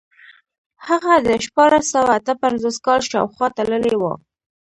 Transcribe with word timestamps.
هغه 0.87 1.13
د 1.27 1.29
شپاړس 1.45 1.85
سوه 1.93 2.11
اته 2.17 2.33
پنځوس 2.43 2.77
کال 2.85 3.01
شاوخوا 3.11 3.47
تللی 3.57 3.95
و. 4.01 4.03